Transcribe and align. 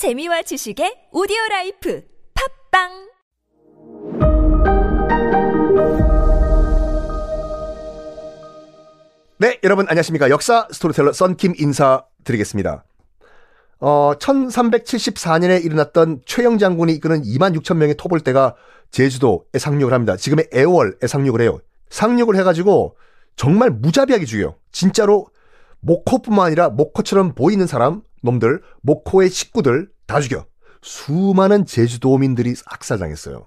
재미와 0.00 0.40
지식의 0.40 1.12
오디오 1.12 1.36
life 1.50 2.02
팟빵 2.72 2.88
네, 9.36 9.60
여러분 9.62 9.84
안녕하십니까. 9.86 10.30
역사 10.30 10.66
스토리텔러 10.70 11.12
썬킴 11.12 11.52
인사드리겠습니다. 11.58 12.84
어, 13.80 14.14
1374년에 14.18 15.62
일어났던 15.62 16.22
최영 16.24 16.56
장군이 16.56 16.94
이끄는 16.94 17.20
2만 17.20 17.54
6천 17.60 17.76
명의 17.76 17.94
토벌대가 17.94 18.56
제주도에 18.90 19.58
상륙을 19.58 19.92
합니다. 19.92 20.16
지금의 20.16 20.48
애월에 20.54 20.92
상륙을 21.06 21.42
해요. 21.42 21.58
상륙을 21.90 22.36
해가지고 22.36 22.96
정말 23.36 23.68
무자비하게 23.68 24.24
죽여요. 24.24 24.54
진짜로 24.72 25.26
목코뿐만 25.80 26.46
아니라 26.46 26.70
목코처럼 26.70 27.34
보이는 27.34 27.66
사람, 27.66 28.00
놈들, 28.20 28.62
목코의 28.82 29.30
식구들 29.30 29.90
다 30.06 30.20
죽여. 30.20 30.46
수많은 30.82 31.66
제주도민들이 31.66 32.54
학살당했어요. 32.66 33.46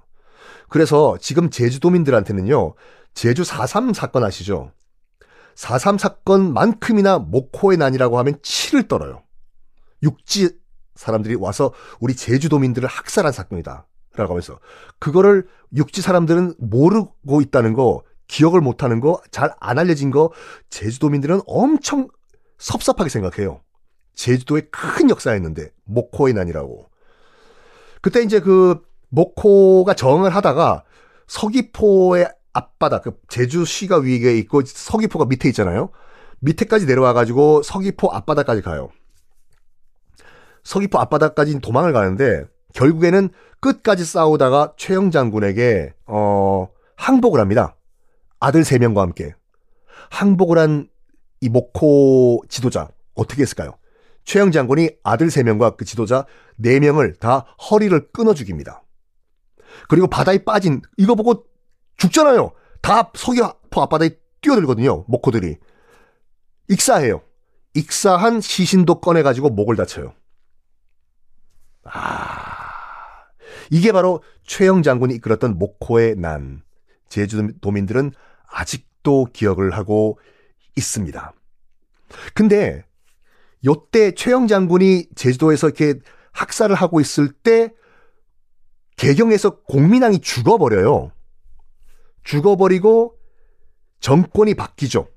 그래서 0.70 1.18
지금 1.20 1.50
제주도민들한테는요, 1.50 2.76
제주 3.14 3.44
4.3 3.44 3.94
사건 3.94 4.24
아시죠? 4.24 4.72
4.3 5.56 6.00
사건만큼이나 6.00 7.20
목호의 7.20 7.78
난이라고 7.78 8.18
하면 8.20 8.40
치를 8.42 8.88
떨어요. 8.88 9.24
육지 10.02 10.58
사람들이 10.96 11.36
와서 11.36 11.74
우리 12.00 12.16
제주도민들을 12.16 12.88
학살한 12.88 13.32
사건이다. 13.32 13.88
라고 14.16 14.34
하면서. 14.34 14.60
그거를 15.00 15.48
육지 15.76 16.02
사람들은 16.02 16.56
모르고 16.60 17.42
있다는 17.42 17.74
거, 17.74 18.04
기억을 18.28 18.62
못하는 18.62 19.00
거, 19.00 19.20
잘 19.32 19.54
안 19.60 19.80
알려진 19.80 20.12
거, 20.12 20.32
제주도민들은 20.70 21.42
엄청 21.48 22.08
섭섭하게 22.58 23.10
생각해요. 23.10 23.62
제주도에 24.16 24.62
큰 24.72 25.10
역사였는데, 25.10 25.72
목호의 25.86 26.34
난이라고. 26.34 26.90
그때 28.02 28.22
이제 28.22 28.40
그, 28.40 28.82
목호가 29.10 29.94
정을 29.94 30.30
하다가 30.36 30.84
서귀포의 31.28 32.28
앞바다, 32.54 33.02
그 33.02 33.20
제주시가 33.30 33.98
위에 34.00 34.38
있고 34.40 34.62
서귀포가 34.66 35.26
밑에 35.26 35.50
있잖아요. 35.50 35.90
밑에까지 36.40 36.86
내려와가지고 36.86 37.64
서귀포 37.64 38.12
앞바다까지 38.12 38.62
가요. 38.62 38.90
서귀포 40.64 41.00
앞바다까지 41.00 41.60
도망을 41.60 41.94
가는데 41.94 42.46
결국에는 42.74 43.30
끝까지 43.60 44.04
싸우다가 44.04 44.74
최영 44.78 45.12
장군에게 45.12 45.94
어 46.06 46.68
항복을 46.96 47.40
합니다. 47.40 47.76
아들 48.40 48.64
세 48.66 48.78
명과 48.78 49.02
함께 49.02 49.34
항복을 50.10 50.58
한 50.58 50.94
이 51.44 51.50
목호 51.50 52.44
지도자 52.48 52.88
어떻게 53.16 53.42
했을까요? 53.42 53.74
최영 54.24 54.52
장군이 54.52 54.90
아들 55.04 55.30
세 55.30 55.44
명과 55.44 55.76
그 55.76 55.86
지도자 55.86 56.26
네 56.56 56.80
명을 56.80 57.16
다 57.16 57.40
허리를 57.70 58.12
끊어 58.12 58.34
죽입니다. 58.34 58.84
그리고 59.90 60.08
바다에 60.08 60.44
빠진 60.44 60.82
이거 60.98 61.16
보고 61.16 61.46
죽잖아요. 61.98 62.52
다 62.82 63.12
서귀포 63.14 63.82
앞바다에 63.82 64.12
뛰어들거든요. 64.42 65.06
목호들이. 65.08 65.58
익사해요. 66.70 67.22
익사한 67.74 68.42
시신도 68.42 69.02
꺼내가지고 69.02 69.50
목을 69.50 69.76
다쳐요. 69.76 70.14
아, 71.86 72.60
이게 73.72 73.92
바로 73.92 74.24
최영 74.44 74.84
장군이 74.84 75.16
이끌었던 75.16 75.58
목호의 75.58 76.16
난. 76.16 76.62
제주도민들은 77.10 78.12
아직도 78.48 79.28
기억을 79.34 79.72
하고 79.72 80.20
있습니다. 80.76 81.34
근데 82.34 82.86
요때 83.66 84.12
최영 84.12 84.48
장군이 84.48 85.08
제주도에서 85.16 85.68
이렇게 85.68 85.96
학살을 86.34 86.76
하고 86.76 87.00
있을 87.00 87.32
때 87.32 87.74
개경에서 88.98 89.62
공민왕이 89.64 90.20
죽어버려요. 90.20 91.12
죽어버리고 92.24 93.18
정권이 94.00 94.54
바뀌죠. 94.56 95.08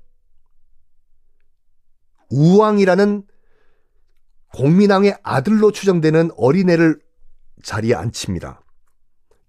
우왕이라는 2.29 3.23
공민왕의 4.53 5.17
아들로 5.23 5.71
추정되는 5.71 6.31
어린애를 6.37 6.99
자리에 7.63 7.95
앉힙니다. 7.95 8.61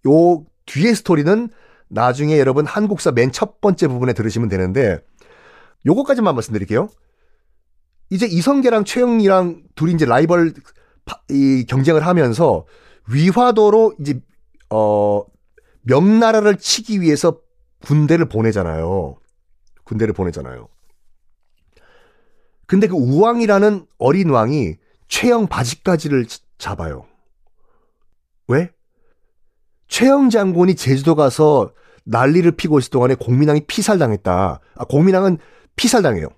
요 0.07 0.45
뒤의 0.67 0.95
스토리는 0.95 1.49
나중에 1.89 2.39
여러분 2.39 2.67
한국사 2.67 3.13
맨 3.13 3.33
첫 3.33 3.61
번째 3.61 3.89
부분에 3.89 4.13
들으시면 4.13 4.49
되는데 4.49 4.99
요거까지만 5.87 6.35
말씀드릴게요. 6.35 6.89
이제 8.11 8.27
이성계랑 8.27 8.85
최영이랑 8.85 9.63
둘이 9.75 9.93
이제 9.95 10.05
라이벌 10.05 10.55
이 11.31 11.65
경쟁을 11.69 12.07
하면서 12.07 12.65
위화도로 13.11 13.95
이제 14.01 14.21
어 14.71 15.23
명나라를 15.83 16.57
치기 16.57 17.01
위해서 17.01 17.41
군대를 17.81 18.29
보내잖아요. 18.29 19.17
군대를 19.85 20.13
보내잖아요. 20.15 20.69
근데 22.67 22.87
그 22.87 22.95
우왕이라는 22.95 23.87
어린 23.99 24.29
왕이 24.31 24.77
최영 25.09 25.47
바지까지를 25.47 26.27
잡아요. 26.59 27.07
왜? 28.49 28.71
최영 29.89 30.29
장군이 30.29 30.75
제주도 30.75 31.15
가서 31.15 31.73
난리를 32.05 32.51
피고 32.53 32.79
있을 32.79 32.91
동안에 32.91 33.15
공민왕이 33.15 33.63
피살당했다. 33.67 34.61
아, 34.75 34.85
공민왕은 34.85 35.39
피살당해요. 35.77 36.29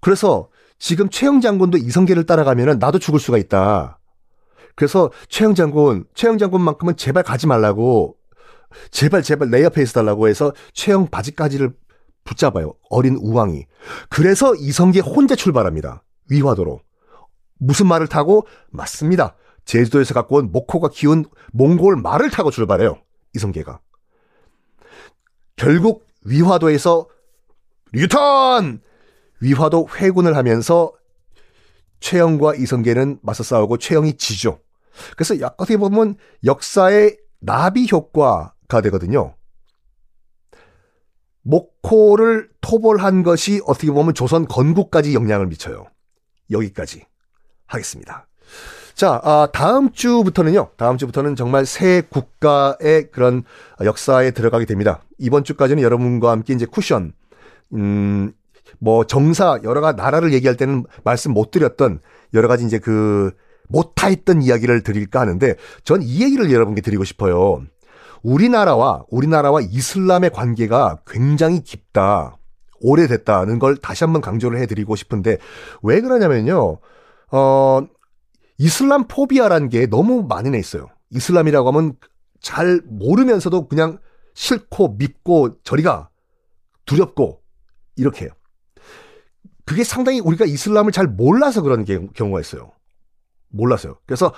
그래서 0.00 0.48
지금 0.82 1.08
최영 1.08 1.40
장군도 1.40 1.78
이성계를 1.78 2.26
따라가면 2.26 2.80
나도 2.80 2.98
죽을 2.98 3.20
수가 3.20 3.38
있다. 3.38 4.00
그래서 4.74 5.12
최영 5.28 5.54
장군, 5.54 6.06
최영 6.16 6.38
장군만큼은 6.38 6.96
제발 6.96 7.22
가지 7.22 7.46
말라고 7.46 8.16
제발 8.90 9.22
제발 9.22 9.48
내 9.48 9.62
옆에 9.62 9.80
있어달라고 9.80 10.26
해서 10.26 10.52
최영 10.72 11.06
바지까지를 11.06 11.72
붙잡아요. 12.24 12.74
어린 12.90 13.14
우왕이. 13.14 13.64
그래서 14.08 14.56
이성계 14.56 14.98
혼자 14.98 15.36
출발합니다. 15.36 16.02
위화도로. 16.28 16.80
무슨 17.60 17.86
말을 17.86 18.08
타고? 18.08 18.44
맞습니다. 18.70 19.36
제주도에서 19.64 20.14
갖고 20.14 20.38
온 20.38 20.50
목호가 20.50 20.88
키운 20.88 21.26
몽골 21.52 21.98
말을 21.98 22.30
타고 22.30 22.50
출발해요. 22.50 22.98
이성계가. 23.36 23.78
결국 25.54 26.04
위화도에서 26.24 27.06
return! 27.92 28.82
위화도 29.42 29.88
회군을 29.96 30.36
하면서 30.36 30.92
최영과 32.00 32.54
이성계는 32.54 33.18
맞서 33.22 33.42
싸우고 33.42 33.78
최영이 33.78 34.16
지죠. 34.16 34.60
그래서 35.16 35.34
어떻게 35.44 35.76
보면 35.76 36.16
역사의 36.44 37.18
나비 37.40 37.88
효과가 37.90 38.54
되거든요. 38.82 39.34
목호를 41.42 42.50
토벌한 42.60 43.24
것이 43.24 43.60
어떻게 43.66 43.90
보면 43.90 44.14
조선 44.14 44.46
건국까지 44.46 45.14
영향을 45.14 45.46
미쳐요. 45.48 45.86
여기까지 46.50 47.04
하겠습니다. 47.66 48.28
자, 48.94 49.20
아, 49.24 49.48
다음 49.52 49.90
주부터는요. 49.92 50.70
다음 50.76 50.98
주부터는 50.98 51.34
정말 51.34 51.66
새 51.66 52.02
국가의 52.02 53.10
그런 53.10 53.42
역사에 53.82 54.30
들어가게 54.30 54.66
됩니다. 54.66 55.02
이번 55.18 55.42
주까지는 55.42 55.82
여러분과 55.82 56.30
함께 56.30 56.52
이제 56.52 56.66
쿠션, 56.66 57.12
음, 57.72 58.32
뭐 58.78 59.04
정사 59.04 59.58
여러 59.64 59.80
가지 59.80 59.96
나라를 59.96 60.32
얘기할 60.32 60.56
때는 60.56 60.84
말씀 61.04 61.32
못 61.32 61.50
드렸던 61.50 62.00
여러 62.34 62.48
가지 62.48 62.64
이제 62.64 62.78
그 62.78 63.30
못하했던 63.68 64.42
이야기를 64.42 64.82
드릴까 64.82 65.20
하는데 65.20 65.54
전 65.84 66.02
이 66.02 66.22
얘기를 66.22 66.50
여러분께 66.52 66.80
드리고 66.82 67.04
싶어요. 67.04 67.62
우리나라와 68.22 69.04
우리나라와 69.10 69.60
이슬람의 69.62 70.30
관계가 70.30 71.00
굉장히 71.06 71.62
깊다. 71.62 72.36
오래됐다는 72.80 73.58
걸 73.60 73.76
다시 73.76 74.04
한번 74.04 74.20
강조를 74.20 74.58
해드리고 74.60 74.96
싶은데 74.96 75.38
왜 75.82 76.00
그러냐면요. 76.00 76.78
어, 77.30 77.80
이슬람 78.58 79.04
포비아라는 79.08 79.68
게 79.68 79.86
너무 79.86 80.24
많이 80.28 80.50
내 80.50 80.58
있어요. 80.58 80.88
이슬람이라고 81.10 81.68
하면 81.68 81.94
잘 82.40 82.80
모르면서도 82.86 83.68
그냥 83.68 83.98
싫고 84.34 84.96
밉고 84.98 85.62
저리가 85.62 86.08
두렵고 86.84 87.40
이렇게 87.96 88.24
해요. 88.24 88.32
그게 89.72 89.84
상당히 89.84 90.20
우리가 90.20 90.44
이슬람을 90.44 90.92
잘 90.92 91.06
몰라서 91.06 91.62
그런 91.62 91.86
경우가 91.86 92.40
있어요. 92.40 92.72
몰랐어요. 93.48 93.96
그래서 94.04 94.34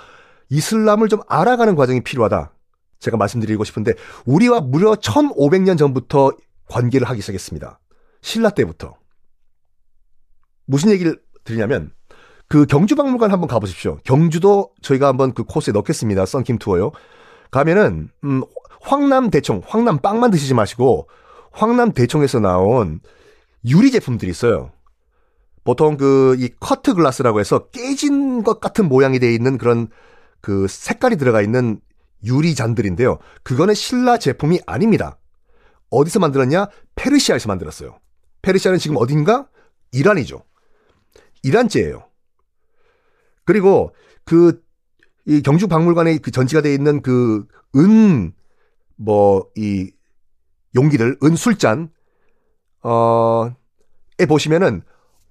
이슬람을 0.47 1.09
좀 1.09 1.19
알아가는 1.27 1.75
과정이 1.75 2.01
필요하다. 2.01 2.53
제가 2.99 3.17
말씀드리고 3.17 3.65
싶은데 3.65 3.95
우리와 4.25 4.61
무려 4.61 4.93
1500년 4.93 5.77
전부터 5.77 6.31
관계를 6.69 7.09
하기 7.09 7.19
시작했습니다. 7.19 7.81
신라 8.21 8.51
때부터. 8.51 8.95
무슨 10.67 10.91
얘기를 10.91 11.21
드리냐면 11.43 11.91
그 12.47 12.65
경주박물관 12.65 13.29
한번 13.29 13.49
가보십시오. 13.49 13.99
경주도 14.05 14.71
저희가 14.81 15.09
한번 15.09 15.33
그 15.33 15.43
코스에 15.43 15.73
넣겠습니다. 15.73 16.25
썬킴 16.25 16.59
투어요. 16.59 16.93
가면은 17.51 18.07
음, 18.23 18.41
황남 18.79 19.31
대청, 19.31 19.61
황남 19.65 19.99
빵만 19.99 20.31
드시지 20.31 20.53
마시고 20.53 21.09
황남 21.51 21.91
대청에서 21.91 22.39
나온 22.39 23.01
유리 23.65 23.91
제품들이 23.91 24.31
있어요. 24.31 24.71
보통 25.65 25.97
그 25.97 26.35
이 26.39 26.49
커트 26.59 26.93
글라스라고 26.93 27.39
해서 27.39 27.67
깨진 27.69 28.43
것 28.43 28.61
같은 28.61 28.87
모양이 28.87 29.19
되어 29.19 29.31
있는 29.31 29.57
그런 29.57 29.89
그 30.39 30.67
색깔이 30.69 31.17
들어가 31.17 31.41
있는 31.41 31.81
유리 32.23 32.55
잔들인데요. 32.55 33.17
그거는 33.43 33.73
신라 33.73 34.17
제품이 34.17 34.61
아닙니다. 34.65 35.17
어디서 35.89 36.19
만들었냐? 36.19 36.67
페르시아에서 36.95 37.47
만들었어요. 37.47 37.99
페르시아는 38.41 38.79
지금 38.79 38.97
어딘가? 38.97 39.47
이란이죠. 39.91 40.43
이란제예요. 41.43 42.07
그리고 43.43 43.93
그, 44.23 44.61
이 45.25 45.41
경주 45.41 45.67
박물관에 45.67 46.17
그 46.19 46.31
전시가 46.31 46.61
되어 46.61 46.73
있는 46.73 47.01
그 47.01 47.45
은, 47.75 48.33
뭐, 48.95 49.49
이 49.55 49.91
용기들, 50.75 51.17
은 51.23 51.35
술잔, 51.35 51.89
어, 52.81 53.51
에 54.19 54.25
보시면은 54.25 54.81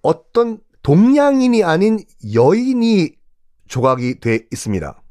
어떤 0.04 0.60
동양인이 0.82 1.64
아닌 1.64 1.98
여인이 2.34 3.10
조각이 3.66 4.20
돼 4.20 4.46
있습니다. 4.52 5.02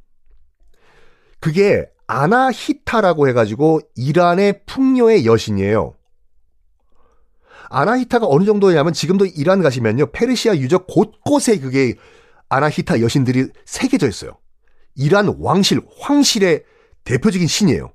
그게 1.40 1.90
아나히타라고 2.08 3.28
해가지고 3.28 3.82
이란의 3.96 4.66
풍요의 4.66 5.26
여신이에요. 5.26 5.96
아나히타가 7.70 8.28
어느 8.30 8.46
정도냐면 8.46 8.94
지금도 8.94 9.26
이란 9.26 9.64
가시면요. 9.64 10.12
페르시아 10.12 10.56
유적 10.58 10.86
곳곳에 10.86 11.58
그게 11.58 11.96
아나히타 12.48 13.02
여신들이 13.02 13.48
새겨져 13.66 14.08
있어요. 14.08 14.38
이란 14.96 15.36
왕실, 15.40 15.82
황실의 16.00 16.64
대표적인 17.04 17.48
신이에요. 17.48 17.92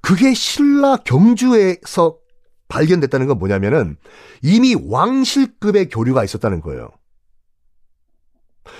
그게 0.00 0.32
신라 0.32 0.96
경주에서 0.96 2.16
발견됐다는 2.68 3.26
건 3.26 3.38
뭐냐면은 3.38 3.96
이미 4.42 4.74
왕실급의 4.74 5.88
교류가 5.88 6.24
있었다는 6.24 6.60
거예요. 6.60 6.90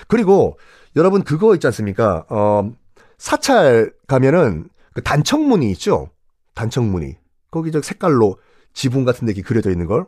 그리고 0.08 0.58
여러분 0.96 1.22
그거 1.22 1.54
있지 1.54 1.66
않습니까? 1.66 2.24
어, 2.28 2.70
사찰 3.18 3.92
가면은 4.06 4.68
그 4.92 5.02
단청문이 5.02 5.70
있죠? 5.72 6.10
단청문이. 6.54 7.16
거기 7.50 7.72
저 7.72 7.80
색깔로 7.80 8.38
지붕 8.72 9.04
같은 9.04 9.26
데 9.26 9.32
그려져 9.34 9.70
있는 9.70 9.86
걸. 9.86 10.06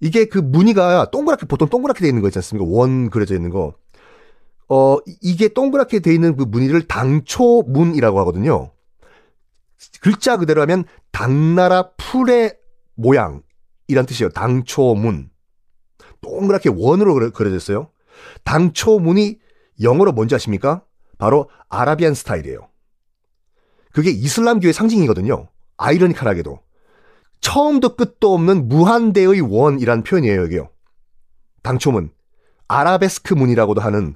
이게 0.00 0.24
그 0.24 0.38
무늬가 0.38 1.10
동그랗게, 1.10 1.46
보통 1.46 1.68
동그랗게 1.68 2.00
돼 2.00 2.08
있는 2.08 2.22
거 2.22 2.28
있지 2.28 2.38
않습니까? 2.38 2.68
원 2.68 3.10
그려져 3.10 3.34
있는 3.36 3.50
거. 3.50 3.74
어, 4.68 4.96
이게 5.20 5.48
동그랗게 5.48 6.00
돼 6.00 6.12
있는 6.14 6.36
그 6.36 6.44
무늬를 6.44 6.88
당초문이라고 6.88 8.18
하거든요. 8.20 8.72
글자 10.00 10.36
그대로 10.36 10.60
하면 10.62 10.84
당나라 11.10 11.90
풀의 11.96 12.56
모양이란 13.02 14.06
뜻이에요. 14.06 14.30
당초문. 14.30 15.30
동그랗게 16.20 16.70
원으로 16.72 17.30
그려졌어요. 17.32 17.90
당초문이 18.44 19.38
영어로 19.82 20.12
뭔지 20.12 20.34
아십니까? 20.34 20.84
바로 21.18 21.50
아라비안 21.68 22.14
스타일이에요. 22.14 22.68
그게 23.92 24.10
이슬람교의 24.10 24.72
상징이거든요. 24.72 25.48
아이러니컬하게도. 25.76 26.60
처음도 27.40 27.96
끝도 27.96 28.32
없는 28.34 28.68
무한대의 28.68 29.40
원이란 29.40 30.04
표현이에요, 30.04 30.40
여기요. 30.42 30.70
당초문. 31.62 32.12
아라베스크 32.68 33.34
문이라고도 33.34 33.80
하는 33.80 34.14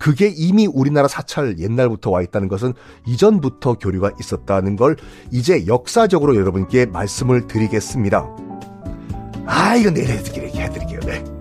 그게 0.00 0.32
이미 0.34 0.66
우리나라 0.66 1.06
사찰 1.06 1.58
옛날부터 1.58 2.10
와 2.10 2.22
있다는 2.22 2.48
것은 2.48 2.72
이전부터 3.06 3.74
교류가 3.74 4.12
있었다는 4.18 4.76
걸 4.76 4.96
이제 5.30 5.66
역사적으로 5.66 6.36
여러분께 6.36 6.86
말씀을 6.86 7.46
드리겠습니다. 7.46 8.26
아, 9.44 9.76
이건 9.76 9.94
내일 9.94 10.08
해드릴게요. 10.08 11.00
네. 11.00 11.39